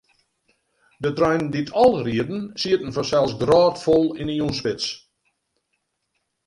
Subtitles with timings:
[1.05, 4.87] De treinen dy't ál rieden, sieten fansels grôtfol yn 'e jûnsspits.